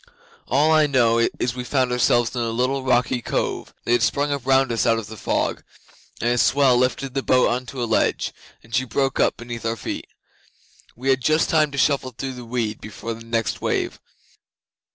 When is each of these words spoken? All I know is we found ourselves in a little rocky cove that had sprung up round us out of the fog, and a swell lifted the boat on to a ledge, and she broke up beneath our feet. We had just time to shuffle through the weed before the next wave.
All 0.47 0.71
I 0.71 0.87
know 0.87 1.19
is 1.37 1.53
we 1.53 1.63
found 1.63 1.91
ourselves 1.91 2.35
in 2.35 2.41
a 2.41 2.49
little 2.49 2.81
rocky 2.83 3.21
cove 3.21 3.71
that 3.85 3.91
had 3.91 4.01
sprung 4.01 4.31
up 4.31 4.47
round 4.47 4.71
us 4.71 4.87
out 4.87 4.97
of 4.97 5.05
the 5.05 5.15
fog, 5.15 5.63
and 6.19 6.31
a 6.31 6.39
swell 6.39 6.75
lifted 6.75 7.13
the 7.13 7.21
boat 7.21 7.47
on 7.51 7.67
to 7.67 7.83
a 7.83 7.85
ledge, 7.85 8.33
and 8.63 8.73
she 8.73 8.83
broke 8.83 9.19
up 9.19 9.37
beneath 9.37 9.63
our 9.63 9.77
feet. 9.77 10.07
We 10.95 11.09
had 11.09 11.21
just 11.21 11.51
time 11.51 11.69
to 11.69 11.77
shuffle 11.77 12.15
through 12.17 12.33
the 12.33 12.45
weed 12.45 12.81
before 12.81 13.13
the 13.13 13.23
next 13.25 13.61
wave. 13.61 13.99